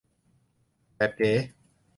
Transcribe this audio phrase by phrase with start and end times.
[0.95, 1.31] แบบเก๋